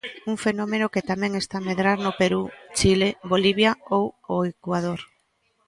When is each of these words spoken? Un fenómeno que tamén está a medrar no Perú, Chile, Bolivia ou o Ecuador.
Un 0.31 0.35
fenómeno 0.45 0.91
que 0.93 1.07
tamén 1.11 1.31
está 1.41 1.55
a 1.59 1.65
medrar 1.69 1.97
no 2.05 2.11
Perú, 2.21 2.41
Chile, 2.77 3.09
Bolivia 3.31 3.71
ou 3.95 4.05
o 4.33 4.35
Ecuador. 4.51 4.99